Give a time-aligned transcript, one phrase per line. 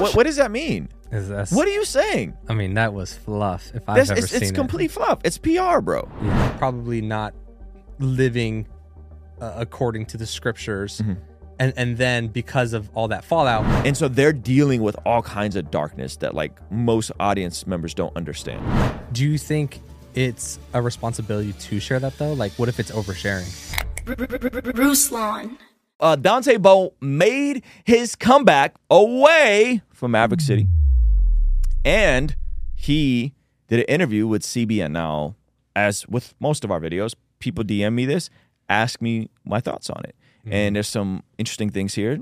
[0.00, 0.88] What, what does that mean?
[1.12, 2.36] Is that's, What are you saying?
[2.48, 3.70] I mean, that was fluff.
[3.74, 4.54] If I've That's, ever it's seen it's it.
[4.54, 5.20] complete fluff.
[5.24, 6.08] It's PR, bro.
[6.22, 7.34] Yeah, probably not
[7.98, 8.66] living
[9.40, 11.12] uh, according to the scriptures, Mm-hmm.
[11.58, 15.56] and and then because of all that fallout, And so they're dealing with all kinds
[15.56, 18.62] of darkness that like most audience members don't understand.
[19.12, 19.80] do you think
[20.14, 22.32] it's a responsibility to share that though?
[22.32, 23.46] Like, what if it's oversharing?
[24.74, 25.58] Bruce Lawn.
[25.98, 30.68] Uh, Dante Bowe made his comeback away from Maverick City,
[31.86, 32.36] and
[32.74, 33.32] he
[33.68, 34.90] did an interview with CBN.
[34.90, 35.36] Now,
[35.74, 38.28] as with most of our videos, people DM me this,
[38.68, 40.14] ask me my thoughts on it,
[40.44, 42.20] and there's some interesting things here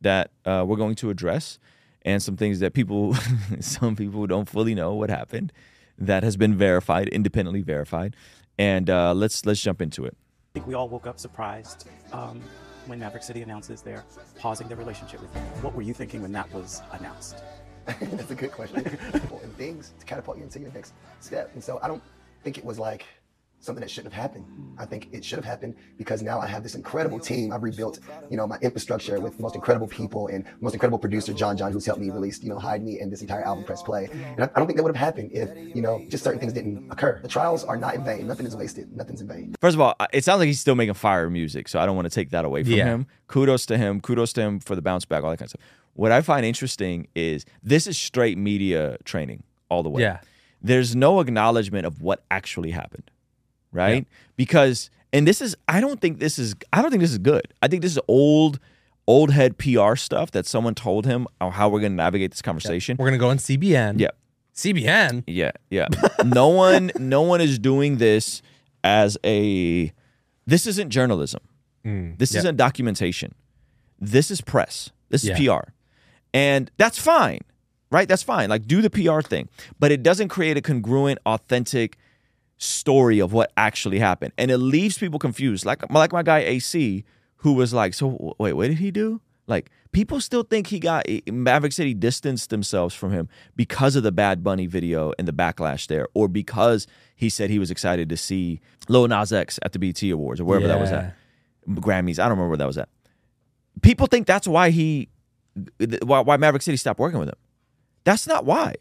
[0.00, 1.58] that uh, we're going to address,
[2.02, 3.16] and some things that people,
[3.60, 5.52] some people don't fully know what happened,
[5.98, 8.14] that has been verified, independently verified,
[8.60, 10.16] and uh, let's let's jump into it.
[10.52, 12.40] I think we all woke up surprised um,
[12.88, 14.04] when Maverick City announces they're
[14.38, 15.40] pausing their relationship with you.
[15.62, 17.42] What were you thinking when that was announced?
[17.86, 18.84] That's a good question.
[19.14, 21.50] Important things to catapult you into your next step.
[21.54, 22.02] And so I don't
[22.42, 23.06] think it was like
[23.60, 24.44] something that shouldn't have happened.
[24.78, 27.52] I think it should have happened because now I have this incredible team.
[27.52, 27.98] I've rebuilt,
[28.30, 31.72] you know, my infrastructure with the most incredible people and most incredible producer John John,
[31.72, 34.08] who's helped me release, you know, Hide Me and this entire album Press Play.
[34.12, 36.52] And I, I don't think that would have happened if, you know, just certain things
[36.52, 37.18] didn't occur.
[37.20, 38.26] The trials are not in vain.
[38.28, 38.96] Nothing is wasted.
[38.96, 39.54] Nothing's in vain.
[39.60, 42.06] First of all, it sounds like he's still making fire music, so I don't want
[42.06, 42.84] to take that away from Yeah.
[42.84, 43.06] him.
[43.26, 44.00] Kudos to him.
[44.00, 45.62] Kudos to him for the bounce back, all that kind of stuff.
[45.94, 50.02] What I find interesting is this is straight media training all the way.
[50.02, 50.20] Yeah.
[50.62, 53.10] There's no acknowledgement of what actually happened,
[53.72, 54.06] right?
[54.36, 57.52] Because, and this is, I don't think this is, I don't think this is good.
[57.62, 58.58] I think this is old,
[59.06, 62.42] old head PR stuff that someone told him on how we're going to navigate this
[62.42, 62.96] conversation.
[62.98, 63.98] We're gonna go on CBN.
[63.98, 64.10] Yeah.
[64.54, 65.22] CBN.
[65.26, 65.86] Yeah, yeah.
[66.24, 68.42] no one no one is doing this
[68.82, 69.92] as a
[70.46, 71.40] this isn't journalism.
[71.84, 72.40] Mm, this yeah.
[72.40, 73.34] isn't documentation.
[74.00, 74.90] This is press.
[75.10, 75.70] This is PR.
[76.34, 77.40] And that's fine.
[77.90, 78.08] Right?
[78.08, 78.50] That's fine.
[78.50, 79.48] Like do the PR thing.
[79.78, 81.96] But it doesn't create a congruent, authentic
[82.58, 84.32] story of what actually happened.
[84.36, 85.64] And it leaves people confused.
[85.64, 87.04] Like like my guy AC
[87.36, 91.04] who was like, "So wait, what did he do?" Like people still think he got
[91.08, 95.32] eh, Maverick City distanced themselves from him because of the Bad Bunny video and the
[95.32, 96.86] backlash there, or because
[97.16, 100.44] he said he was excited to see Lil Nas X at the BET Awards or
[100.44, 101.16] wherever that was at,
[101.68, 102.18] Grammys.
[102.18, 102.88] I don't remember where that was at.
[103.80, 105.08] People think that's why he,
[106.02, 107.36] why, why Maverick City stopped working with him.
[108.04, 108.74] That's not why.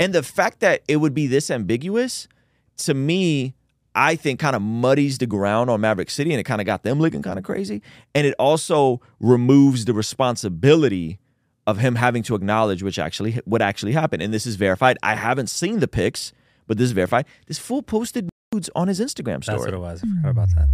[0.00, 2.28] And the fact that it would be this ambiguous,
[2.78, 3.54] to me,
[3.94, 6.82] I think kind of muddies the ground on Maverick City and it kind of got
[6.82, 7.82] them looking kind of crazy.
[8.14, 11.18] And it also removes the responsibility
[11.66, 14.22] of him having to acknowledge which actually what actually happened.
[14.22, 14.96] And this is verified.
[15.02, 16.32] I haven't seen the pics,
[16.66, 17.26] but this is verified.
[17.46, 19.58] This fool posted nudes on his Instagram story.
[19.58, 20.02] That's what it was.
[20.02, 20.68] I forgot about that.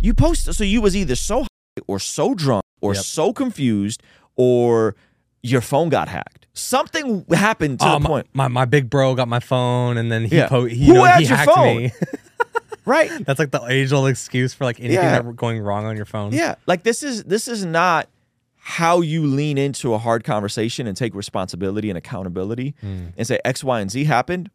[0.00, 3.02] You post so you was either so high or so drunk or Yep.
[3.04, 4.02] so confused
[4.36, 4.94] or
[5.42, 6.46] your phone got hacked.
[6.52, 8.26] Something happened to Oh, the my, point.
[8.34, 10.48] my my big bro got my phone, and then he Yeah.
[10.48, 11.92] po- he, Who know, had he hacked me.
[12.86, 13.10] Right?
[13.24, 15.20] That's like the age old excuse for like anything Yeah.
[15.22, 16.32] that going wrong on your phone.
[16.32, 18.08] Yeah, like this is this is not
[18.56, 23.08] how you lean into a hard conversation and take responsibility and accountability hmm.
[23.16, 24.50] and say X, Y, and Z happened.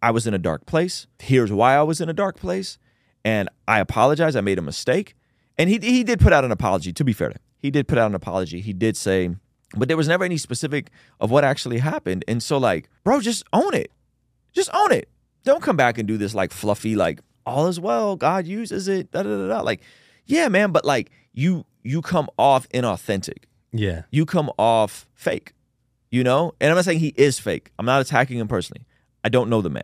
[0.00, 1.06] I was in a dark place.
[1.18, 2.78] Here's why I was in a dark place,
[3.24, 4.36] and I apologize.
[4.36, 5.14] I made a mistake,
[5.58, 6.92] and he he did put out an apology.
[6.92, 8.60] To be fair to him, he did put out an apology.
[8.60, 9.34] He did say,
[9.76, 10.90] but there was never any specific
[11.20, 12.24] of what actually happened.
[12.28, 13.90] And so, like, bro, just own it.
[14.52, 15.08] Just own it.
[15.44, 18.16] Don't come back and do this like fluffy, like all is well.
[18.16, 19.10] God uses it.
[19.10, 19.60] Da da da da.
[19.60, 19.82] Like,
[20.26, 23.44] yeah, man, but like you you come off inauthentic.
[23.72, 24.02] yeah.
[24.10, 25.52] You come off fake.
[26.10, 27.72] You know, and I'm not saying he is fake.
[27.78, 28.86] I'm not attacking him personally.
[29.24, 29.82] I don't know the man.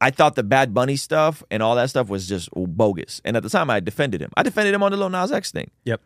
[0.00, 3.20] I thought the Bad Bunny stuff and all that stuff was just bogus.
[3.24, 4.30] And at the time, I defended him.
[4.36, 5.70] I defended him on the Lil Nas X thing.
[5.84, 6.00] Yep.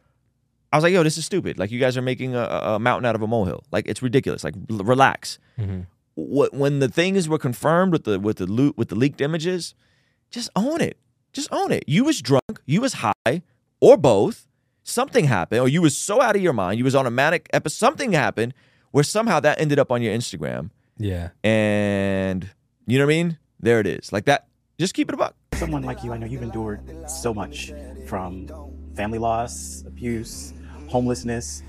[0.73, 1.59] I was like, yo, this is stupid.
[1.59, 3.65] Like, you guys are making a, a mountain out of a molehill.
[3.71, 4.43] Like, it's ridiculous.
[4.43, 5.39] Like, l- relax.
[5.59, 5.81] Mm-hmm.
[6.15, 9.75] Wh- When the things were confirmed with the with the loot with the leaked images,
[10.31, 10.97] just own it.
[11.33, 11.85] Just own it.
[11.87, 12.61] You was drunk.
[12.67, 13.43] You was high,
[13.81, 14.47] or both.
[14.85, 16.77] Something happened, or you was so out of your mind.
[16.79, 17.77] You was on a manic episode.
[17.79, 18.53] Something happened
[18.91, 21.29] where somehow that ended up on your Instagram, Yeah.
[21.45, 22.51] and
[22.87, 23.39] you know what I mean.
[23.61, 24.13] There it is.
[24.13, 24.49] Like that.
[24.79, 25.37] Just keep it a buck.
[25.55, 27.73] Someone like you, I know you've endured so much
[28.09, 28.49] from
[28.97, 30.53] family loss, abuse,
[30.93, 31.63] homelessness.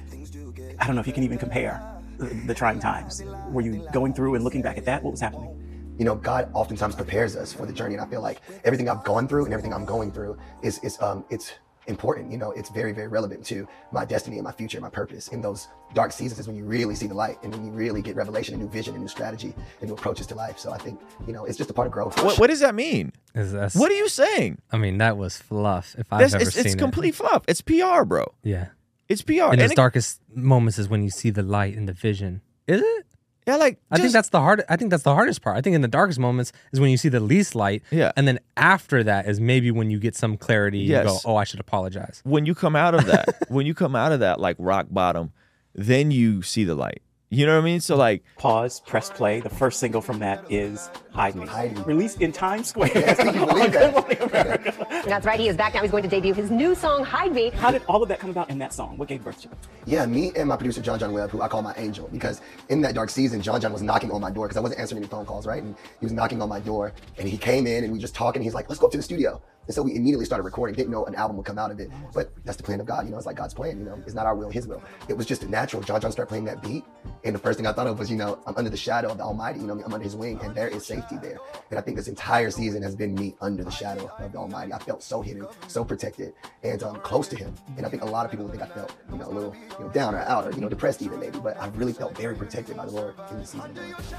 [0.79, 1.81] I don't know if you can even compare
[2.17, 3.23] the, the trying times.
[3.49, 5.01] Were you going through and looking back at that?
[5.01, 5.49] What was happening?
[5.97, 7.93] you know, God oftentimes prepares us for the journey.
[7.93, 10.99] And I feel like everything I've gone through and everything I'm going through is, is
[11.01, 11.53] um, it's
[11.87, 12.31] important.
[12.31, 15.27] You know, it's very, very relevant to my destiny and my future and my purpose.
[15.27, 18.01] In those dark seasons is when you really see the light and when you really
[18.01, 20.57] get revelation and new vision and new strategy and new approaches to life.
[20.57, 22.21] So I think, you know, it's just a part of growth.
[22.23, 23.13] What, what does that mean?
[23.35, 24.61] Is that's, What are you saying?
[24.71, 25.95] I mean, that was fluff.
[25.97, 26.79] If I've That's, ever it's, seen it's it.
[26.79, 27.43] complete fluff.
[27.47, 28.33] It's PR, bro.
[28.43, 28.69] Yeah.
[29.13, 29.33] It's PR.
[29.53, 32.41] In And it- darkest moments is when you see the light and the vision.
[32.67, 33.05] Is it?
[33.45, 34.63] Yeah, like I think that's the hard.
[34.69, 35.57] I think that's the hardest part.
[35.57, 37.83] I think in the darkest moments is when you see the least light.
[37.91, 38.13] Yeah.
[38.15, 40.79] And then after that is maybe when you get some clarity.
[40.79, 41.23] You go, Yes.
[41.25, 42.21] oh, I should apologize.
[42.23, 45.33] when you come out of that, when you come out of that like rock bottom,
[45.75, 47.01] then you see the light.
[47.33, 47.81] You know what I mean?
[47.81, 49.39] So like, Pause, press play.
[49.39, 51.47] The first single from that is Hide Me.
[51.47, 51.83] Hide Me.
[51.83, 52.89] Released in Times Square.
[52.89, 53.71] Can you believe
[54.31, 55.03] that?
[55.07, 55.39] That's right.
[55.39, 55.81] He is back now.
[55.81, 57.49] He's going to debut his new song, Hide Me.
[57.49, 58.97] How did all of that come about in that song?
[58.97, 59.57] What gave birth to it?
[59.87, 62.81] Yeah, me and my producer John John Webb, who I call my angel, because in
[62.81, 65.09] that dark season, John John was knocking on my door because I wasn't answering any
[65.09, 65.63] phone calls, right?
[65.63, 68.43] And he was knocking on my door, and he came in and we just talking.
[68.43, 70.75] He's like, "Let's go up to the studio." And so we immediately started recording.
[70.75, 73.05] Didn't know an album would come out of it, but that's the plan of God.
[73.05, 73.77] You know, it's like God's plan.
[73.79, 74.81] You know, it's not our will, His will.
[75.07, 75.81] It was just a natural.
[75.81, 76.83] John John started playing that beat,
[77.23, 79.17] and the first thing I thought of was, you know, I'm under the shadow of
[79.17, 79.59] the Almighty.
[79.59, 81.37] You know, I'm under His wing, and there is safety there.
[81.69, 84.73] And I think this entire season has been me under the shadow of the Almighty.
[84.73, 86.33] I felt so hidden, so protected,
[86.63, 87.53] and um, close to Him.
[87.77, 89.85] And I think a lot of people think I felt, you know, a little, you
[89.85, 91.39] know, down or out or you know, depressed even maybe.
[91.39, 93.75] But I really felt very protected by the Lord in this season.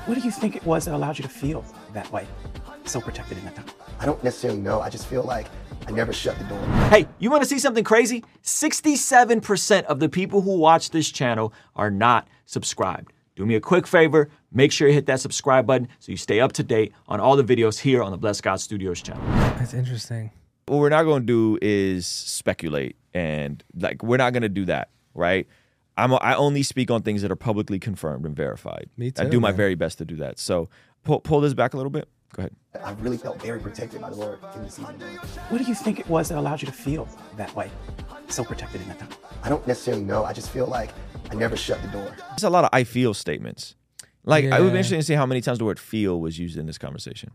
[0.07, 2.27] What do you think it was that allowed you to feel that way?
[2.87, 3.67] So protected in that time.
[3.99, 4.81] I don't necessarily know.
[4.81, 5.47] I just feel like
[5.87, 6.59] I never shut the door.
[6.91, 8.23] hey, you want to see something crazy?
[8.43, 13.13] 67% of the people who watch this channel are not subscribed.
[13.37, 16.41] Do me a quick favor, make sure you hit that subscribe button so you stay
[16.41, 19.25] up to date on all the videos here on the Blessed God Studios channel.
[19.59, 20.31] That's interesting.
[20.67, 24.65] what we're not going to do is speculate and like we're not going to do
[24.65, 25.47] that right
[25.97, 29.23] i'm i only speak on things that are publicly confirmed and verified Me too.
[29.23, 30.69] i too, do my very best to do that so
[31.05, 32.55] pull, pull this back a little bit go ahead
[32.85, 35.01] I really felt very protected by the Lord in this season.
[35.49, 37.71] What do you think it was that allowed you to feel that way?
[38.29, 39.09] So protected in that time.
[39.45, 40.25] I don't necessarily know.
[40.25, 40.91] I just feel like
[41.31, 42.15] I never shut the door.
[42.31, 43.77] there's a lot of i feel statements
[44.25, 44.79] like i would be Yeah.
[44.79, 47.31] interested to see how many times the word feel was used in this conversation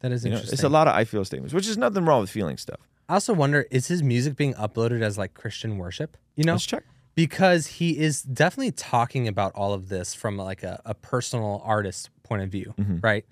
[0.00, 0.54] That is you know interesting.
[0.54, 2.80] it's a lot of i feel statements which is nothing wrong with feeling stuff
[3.10, 6.18] I also wonder is his music being uploaded as like Christian worship?
[6.36, 10.62] You know, let's check because he is definitely talking about all of this from like
[10.62, 12.98] a, a personal artist point of view, Mm-hmm.
[13.00, 13.24] right?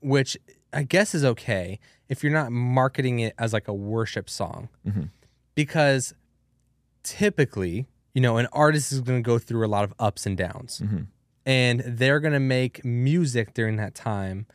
[0.00, 0.36] Which
[0.72, 5.04] I guess is okay if you're not marketing it as like a worship song, Mm-hmm.
[5.54, 6.14] because
[7.02, 10.36] typically, you know, an artist is going to go through a lot of ups and
[10.36, 11.02] downs, Mm-hmm.
[11.46, 14.46] and they're going to make music during that time,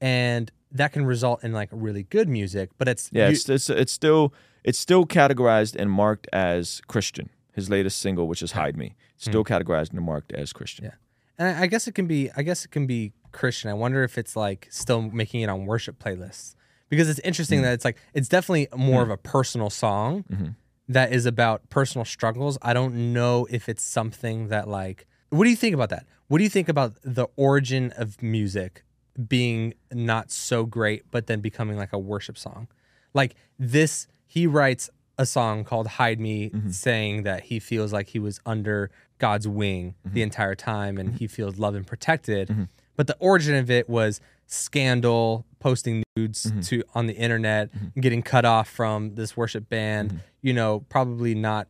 [0.00, 3.70] and that can result in like really good music, but it's yeah you- it's, it's
[3.70, 4.32] it's still
[4.64, 9.44] it's still categorized and marked as christian his latest single which is hide me still
[9.44, 10.90] categorized and marked as christian Yeah.
[11.38, 13.70] And I I guess it can be I guess it can be Christian.
[13.70, 16.54] I wonder if it's like still making it on worship playlists.
[16.88, 17.66] Because it's interesting mm-hmm.
[17.66, 19.12] that it's like it's definitely more of mm-hmm.
[19.12, 20.48] a personal song mm-hmm.
[20.88, 22.58] that is about personal struggles.
[22.62, 26.06] I don't know if it's something that like what do you think about that?
[26.28, 28.84] What do you think about the origin of music
[29.28, 32.68] being not so great but then becoming like a worship song?
[33.14, 38.18] Like this he writes a song called Hide Me saying that he feels like he
[38.18, 40.18] was under God's wing the mm-hmm.
[40.18, 41.18] entire time and mm-hmm.
[41.18, 42.48] he feels loved and protected.
[42.48, 42.64] Mm-hmm.
[42.96, 47.70] But the origin of it was scandal, posting nudes to on the internet,
[48.00, 51.68] getting cut off from this worship band, you know, probably not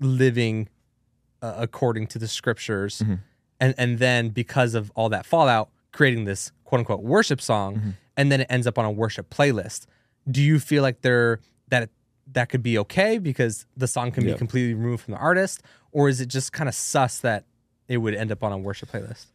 [0.00, 0.68] living
[1.42, 3.02] uh, according to the scriptures.
[3.60, 8.32] And and then because of all that fallout, creating this quote unquote worship song and
[8.32, 9.86] then it ends up on a worship playlist.
[10.30, 11.90] Do you feel like there that
[12.32, 14.32] that could be okay because the song can Yeah.
[14.32, 15.62] be completely removed from the artist
[15.94, 17.44] or is it just kind of sus that
[17.88, 19.26] it would end up on a worship playlist?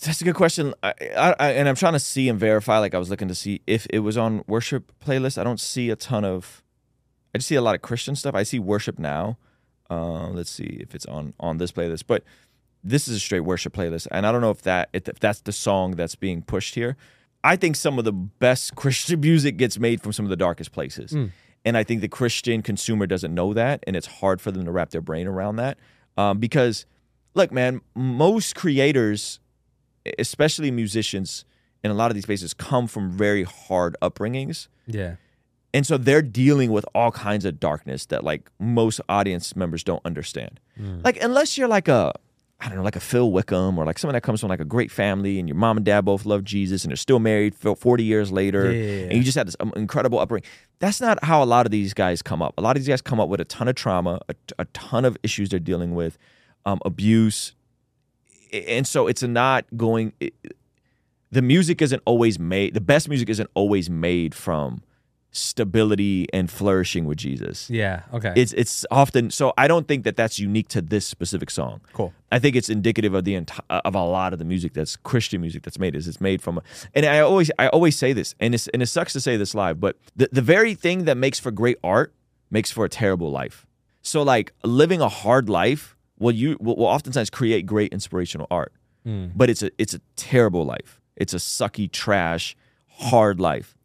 [0.00, 0.74] That's a good question.
[0.82, 2.78] I, I, I, and I'm trying to see and verify.
[2.78, 5.38] Like I was looking to see if it was on worship playlist.
[5.38, 6.62] I don't see a ton of.
[7.34, 8.34] I just see a lot of Christian stuff.
[8.34, 9.38] I see worship now.
[9.88, 12.04] Uh, let's see if it's on on this playlist.
[12.06, 12.24] But
[12.82, 15.52] this is a straight worship playlist, and I don't know if that if that's the
[15.52, 16.96] song that's being pushed here.
[17.44, 20.72] I think some of the best Christian music gets made from some of the darkest
[20.72, 21.14] places,
[21.64, 24.72] and I think the Christian consumer doesn't know that, and it's hard for them to
[24.72, 25.78] wrap their brain around that.
[26.16, 26.86] Um, because,
[27.34, 29.38] look, man, most creators
[30.18, 31.44] especially musicians
[31.84, 35.14] in a lot of these spaces come from very hard upbringings Yeah.
[35.72, 40.04] and so they're dealing with all kinds of darkness that like most audience members don't
[40.04, 40.58] understand
[41.04, 42.12] like unless you're like a
[42.62, 44.64] I don't know, like a Phil Wickham or like someone that comes from like a
[44.64, 48.04] great family and your mom and dad both love Jesus and they're still married 40
[48.04, 50.48] years later Yeah, and you just had this um, incredible upbringing.
[50.78, 52.54] That's not how a lot of these guys come up.
[52.56, 55.04] A lot of these guys come up with a ton of trauma, a, a ton
[55.04, 56.18] of issues they're dealing with,
[56.64, 57.54] um, abuse,
[58.52, 60.34] and so it's not going it,
[61.30, 64.82] the music isn't always made the best music isn't always made from
[65.32, 68.02] stability and flourishing with jesus Yeah.
[68.12, 68.32] Okay.
[68.36, 72.12] it's it's often so i don't think that that's unique to this specific song cool.
[72.30, 74.94] i think it's indicative of the entire uh, of a lot of the music that's
[74.96, 76.60] christian music that's made is it's made from
[76.94, 79.54] and i always i always say this and it's and it sucks to say this
[79.54, 82.12] live but the, the very thing that makes for great art
[82.50, 83.66] makes for a terrible life
[84.02, 88.72] so like living a hard life will you will, will oftentimes create great inspirational art
[89.04, 89.26] hmm.
[89.34, 91.00] but it's a it's a terrible life.
[91.16, 92.56] It's a sucky, trash,
[92.88, 93.76] hard life.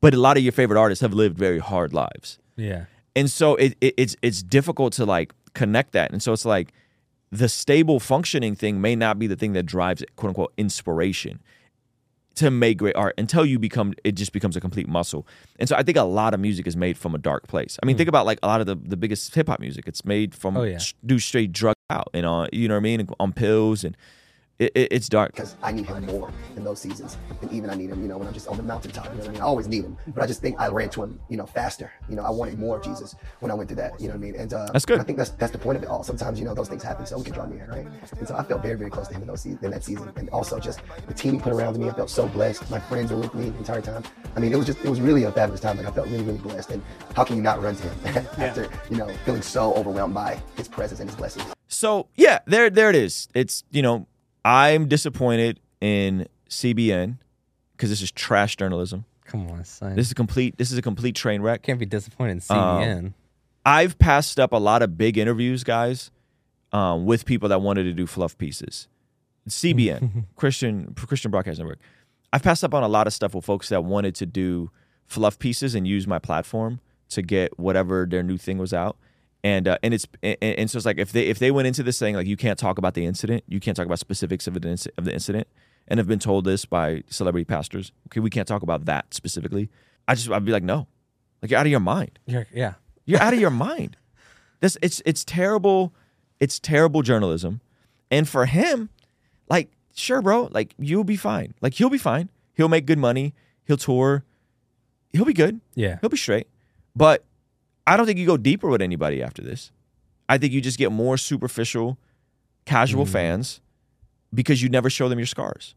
[0.00, 2.84] But a lot of your favorite artists have lived very hard lives Yeah.
[3.14, 6.72] and so it, it it's it's difficult to like connect that and so it's like
[7.32, 11.40] the stable functioning thing may not be the thing that drives quote unquote inspiration
[12.34, 15.26] to make great art until you become it just becomes a complete muscle
[15.58, 17.86] and so i think a lot of music is made from a dark place i
[17.86, 17.98] mean hmm.
[17.98, 20.56] think about like a lot of the, the biggest hip-hop music it's made from.
[20.56, 20.78] Oh, yeah.
[21.04, 23.96] do straight drug out and on you know what i mean on pills and
[24.58, 27.16] it, it, it's dark because I need him more in those seasons.
[27.42, 29.04] And even I need him, you know, when I'm just on the mountaintop.
[29.06, 29.40] You know what I mean?
[29.40, 31.92] I always need him, but I just think I ran to him, you know, faster.
[32.08, 34.00] You know, I wanted more of Jesus when I went through that.
[34.00, 34.36] You know what I mean?
[34.36, 35.00] And uh, That's good.
[35.00, 36.02] I think that's that's the point of it all.
[36.02, 37.86] Sometimes you know those things happen, so we can draw near, right?
[38.18, 40.10] And so I felt very very close to him in those se- in that season,
[40.16, 41.88] and also just the team he put around me.
[41.88, 42.70] I felt so blessed.
[42.70, 44.02] My friends were with me the entire time.
[44.34, 45.76] I mean, it was just it was really a fabulous time.
[45.76, 46.70] Like I felt really really blessed.
[46.70, 46.82] And
[47.14, 50.68] how can you not run to him after you know feeling so overwhelmed by his
[50.68, 51.52] presence and his blessings?
[51.68, 53.28] So yeah, there there it is.
[53.34, 54.06] It's you know
[54.46, 57.18] I'm disappointed in CBN
[57.72, 59.04] because this is trash journalism.
[59.24, 59.96] Come on, son.
[59.96, 60.56] This is complete.
[60.56, 61.62] This is a complete train wreck.
[61.62, 63.14] can't be disappointed in Um, CBN.
[63.64, 66.12] I've passed up a lot of big interviews, guys,
[66.70, 68.86] um, with people that wanted to do fluff pieces.
[69.48, 71.80] CBN, Christian Christian Broadcast Network.
[72.32, 74.70] I've passed up on a lot of stuff with folks that wanted to do
[75.06, 78.96] fluff pieces and use my platform to get whatever their new thing was out.
[79.46, 81.82] And uh, and it's and, and so it's like if they if they went into
[81.84, 84.54] this saying like you can't talk about the incident, you can't talk about specifics of
[84.54, 85.46] the inci- of the incident,
[85.86, 87.92] and have been told this by celebrity pastors.
[88.08, 89.68] Okay, we can't talk about that specifically.
[90.08, 90.88] I just I'd be like, no,
[91.42, 92.18] like you're out of your mind.
[92.26, 92.74] You're- yeah.
[93.04, 93.96] You're out of your mind.
[94.60, 95.94] This it's it's terrible.
[96.40, 97.60] It's terrible journalism.
[98.10, 98.88] And for him,
[99.48, 101.54] like, sure, bro, like you'll be fine.
[101.60, 102.30] Like he'll be fine.
[102.54, 103.32] He'll make good money.
[103.64, 104.24] He'll tour.
[105.12, 105.60] He'll be good.
[105.76, 105.98] Yeah.
[106.00, 106.48] He'll be straight.
[106.96, 107.24] But
[107.86, 109.70] I don't think you go deeper with anybody after this.
[110.28, 111.98] I think you just get more superficial,
[112.64, 113.60] casual fans
[114.34, 115.74] because you never show them your scars.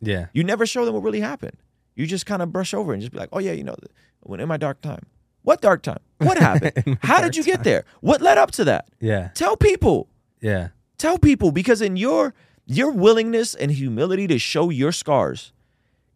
[0.00, 0.26] Yeah.
[0.32, 1.56] You never show them what really happened.
[1.94, 3.76] You just kind of brush over and just be like, oh, yeah, you know,
[4.20, 5.06] when in my dark time.
[5.42, 6.00] What dark time?
[6.18, 6.98] What happened?
[7.02, 7.84] How did you get there?
[8.00, 8.88] What led up to that?
[9.00, 9.28] Yeah.
[9.34, 10.08] Tell people.
[10.40, 10.68] Yeah.
[10.98, 15.52] Tell people because in your your willingness and humility to show your scars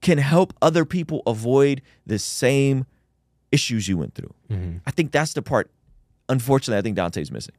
[0.00, 2.86] can help other people avoid the same
[3.52, 4.34] issues you went through.
[4.50, 4.78] Mm-hmm.
[4.86, 5.70] I think that's the part
[6.28, 7.54] unfortunately I think Dante's missing.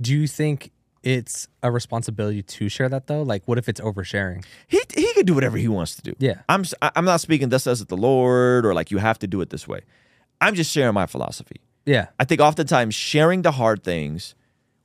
[0.00, 0.70] Do you think
[1.02, 3.22] it's a responsibility to share that though?
[3.22, 4.44] Like, what if it's oversharing?
[4.68, 6.14] He he could do whatever he wants to do.
[6.18, 6.42] Yeah.
[6.48, 9.40] I'm I'm not speaking thus says it the Lord or like you have to do
[9.40, 9.80] it this way.
[10.40, 11.60] I'm just sharing my philosophy.
[11.86, 12.08] Yeah.
[12.18, 14.34] I think oftentimes sharing the hard things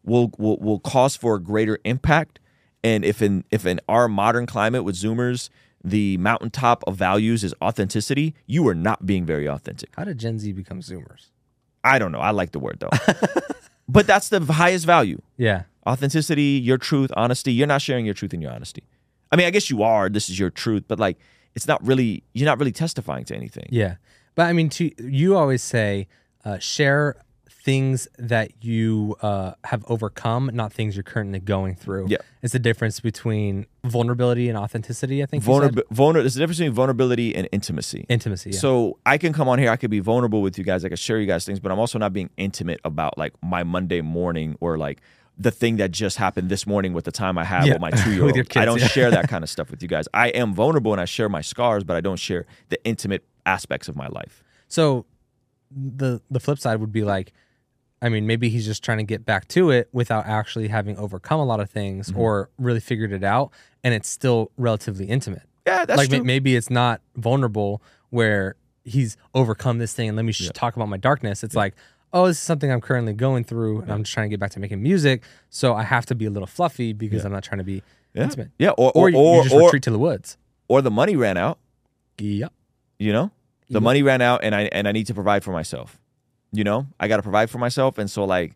[0.03, 2.39] will will will cause for a greater impact.
[2.83, 5.49] And if in if in our modern climate with Zoomers,
[5.89, 9.89] the mountaintop of values is authenticity, you are not being very authentic.
[9.95, 11.27] How did Gen Z become Zoomers?
[11.83, 12.19] I don't know.
[12.19, 12.89] I like the word though.
[13.89, 15.21] but that's the highest value.
[15.37, 15.63] Yeah.
[15.87, 17.53] Authenticity, your truth, honesty.
[17.53, 18.83] You're not sharing your truth and your honesty.
[19.31, 20.09] I mean, I guess you are.
[20.09, 21.17] This is your truth, but like
[21.55, 23.67] it's not really you're not really testifying to anything.
[23.69, 23.95] Yeah.
[24.35, 26.07] But I mean, to, you always say
[26.45, 27.15] uh, share
[27.67, 32.05] things that you uh, have overcome, not things you're currently going through.
[32.07, 32.19] Yeah.
[32.41, 35.45] It's the difference between vulnerability and authenticity, I think.
[35.45, 35.73] you said?
[35.75, 38.05] Vulnerab- vulner- there's a difference between vulnerability and intimacy.
[38.07, 38.51] Intimacy.
[38.51, 38.59] Yeah.
[38.59, 40.97] So I can come on here, I could be vulnerable with you guys, I could
[40.97, 44.55] share you guys things, but I'm also not being intimate about like my Monday morning
[44.61, 45.01] or like
[45.37, 47.91] the thing that just happened this morning with the time I have Yeah, with my
[47.91, 48.37] two year old.
[48.55, 48.87] I don't yeah.
[48.87, 50.07] share that kind of stuff with you guys.
[50.13, 53.89] I am vulnerable and I share my scars, but I don't share the intimate aspects
[53.89, 54.41] of my life.
[54.69, 55.05] So
[55.69, 57.33] the the flip side would be like,
[58.01, 61.39] I mean, maybe he's just trying to get back to it without actually having overcome
[61.39, 62.19] a lot of things Mm-hmm.
[62.19, 63.51] or really figured it out,
[63.83, 65.43] and it's still relatively intimate.
[65.65, 66.07] Yeah, that's true.
[66.07, 66.23] like true.
[66.23, 70.87] maybe it's not vulnerable where he's overcome this thing and let me just talk about
[70.87, 71.43] my darkness.
[71.43, 71.75] It's like,
[72.13, 74.51] oh, this is something I'm currently going through, and I'm just trying to get back
[74.51, 77.57] to making music, so I have to be a little fluffy because I'm not trying
[77.59, 77.81] to be
[78.13, 78.23] yeah.
[78.23, 78.51] intimate.
[78.59, 80.37] Yeah, or Or, or you, or, you just or, retreat to the woods.
[80.69, 81.57] or the money ran out.
[82.19, 82.53] Yep.
[82.99, 83.31] you know
[83.69, 85.99] the money ran out and i and i need to provide for myself
[86.51, 87.97] you know i got to provide for myself.
[87.97, 88.55] And so like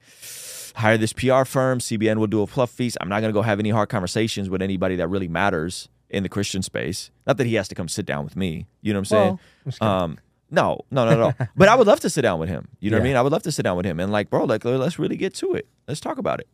[0.76, 1.80] hire this pr firm.
[1.80, 2.98] Cbn will do a fluff feast.
[3.02, 6.24] I'm not going to go have any hard conversations with anybody that really matters in
[6.24, 7.12] the christian space.
[7.28, 8.66] Not that he has to come sit down with me.
[8.82, 9.24] You know what i'm saying?
[9.28, 9.94] Well, I'm just kidding.
[9.94, 10.20] um
[10.50, 12.68] no no no no but i would love to sit down with him.
[12.80, 13.16] You know what i mean?
[13.18, 14.00] I would love to sit down with him.
[14.00, 15.68] And like bro like let's really get to it.
[15.88, 16.48] Let's talk about it.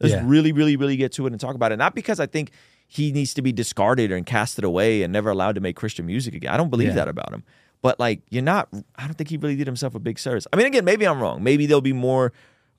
[0.00, 0.22] Let's Yeah.
[0.24, 1.76] really really really get to it and talk about it.
[1.76, 2.50] Not because i think
[2.86, 6.34] he needs to be discarded and casted away and never allowed to make christian music
[6.34, 6.52] again.
[6.52, 6.94] I don't believe Yeah.
[6.96, 7.42] that about him
[7.84, 10.56] but like you're not i don't think he really did himself a big service i
[10.56, 12.32] mean again maybe i'm wrong maybe there'll be more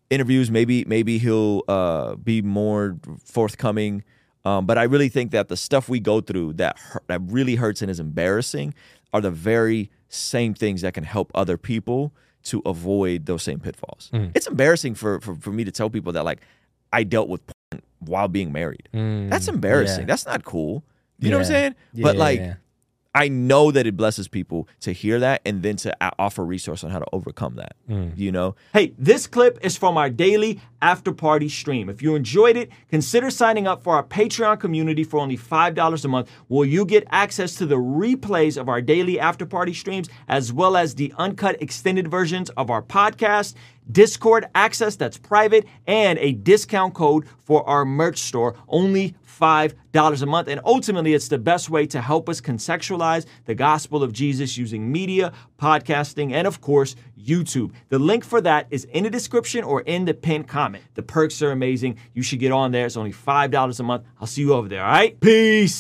[0.10, 4.04] interviews maybe maybe he'll uh be more forthcoming
[4.46, 7.56] um, but I really think that the stuff we go through that hurt, that really
[7.56, 8.76] hurts and is embarrassing
[9.12, 14.12] are the very same things that can help other people to avoid those same pitfalls.
[14.36, 16.42] It's embarrassing for, for for me to tell people that like
[16.94, 18.88] I dealt with porn while being married.
[18.94, 20.02] That's embarrassing.
[20.02, 20.06] yeah.
[20.06, 20.84] That's not cool.
[21.18, 21.76] You know what I'm saying?
[21.94, 22.54] Yeah, but yeah, like, yeah.
[23.16, 26.92] I know that it blesses people to hear that and then to offer resource on
[26.92, 27.76] how to overcome that.
[27.90, 28.16] Mm.
[28.18, 31.90] You know, Hey, this clip is from our daily after party stream.
[31.90, 36.08] If you enjoyed it, consider signing up for our Patreon community for only $5 a
[36.10, 40.52] month, where you get access to the replays of our daily after party streams, as
[40.52, 43.56] well as the uncut extended versions of our podcast,
[43.92, 50.26] Discord access that's private, and a discount code for our merch store, only $5 a
[50.26, 50.48] month.
[50.48, 54.92] And ultimately, it's the best way to help us contextualize the gospel of Jesus using
[54.92, 57.72] media, podcasting, and of course, YouTube.
[57.90, 60.84] The link for that is in the description or in the pinned comment.
[60.94, 61.98] The perks are amazing.
[62.14, 62.86] You should get on there.
[62.86, 64.04] It's only $5 a month.
[64.20, 65.20] I'll see you over there, all right?
[65.20, 65.74] Peace.